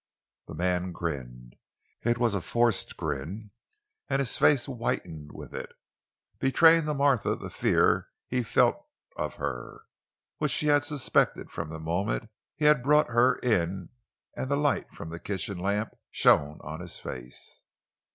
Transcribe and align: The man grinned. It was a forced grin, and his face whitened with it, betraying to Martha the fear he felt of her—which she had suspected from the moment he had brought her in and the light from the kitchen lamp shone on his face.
The 0.47 0.55
man 0.55 0.93
grinned. 0.93 1.57
It 2.01 2.17
was 2.17 2.33
a 2.33 2.41
forced 2.41 2.97
grin, 2.97 3.51
and 4.09 4.19
his 4.19 4.35
face 4.35 4.65
whitened 4.65 5.31
with 5.31 5.53
it, 5.53 5.71
betraying 6.39 6.87
to 6.87 6.95
Martha 6.95 7.35
the 7.35 7.51
fear 7.51 8.07
he 8.25 8.41
felt 8.41 8.83
of 9.15 9.35
her—which 9.35 10.49
she 10.51 10.65
had 10.65 10.83
suspected 10.83 11.51
from 11.51 11.69
the 11.69 11.79
moment 11.79 12.31
he 12.55 12.65
had 12.65 12.81
brought 12.81 13.09
her 13.11 13.35
in 13.43 13.89
and 14.35 14.49
the 14.49 14.55
light 14.57 14.89
from 14.91 15.09
the 15.09 15.19
kitchen 15.19 15.59
lamp 15.59 15.93
shone 16.09 16.57
on 16.63 16.79
his 16.79 16.97
face. 16.97 17.61